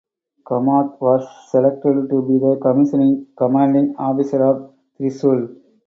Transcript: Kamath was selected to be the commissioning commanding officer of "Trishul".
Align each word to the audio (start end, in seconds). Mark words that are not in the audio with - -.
Kamath 0.43 0.99
was 0.99 1.23
selected 1.51 2.09
to 2.09 2.21
be 2.23 2.39
the 2.39 2.57
commissioning 2.59 3.27
commanding 3.37 3.93
officer 3.99 4.43
of 4.43 4.73
"Trishul". 4.99 5.55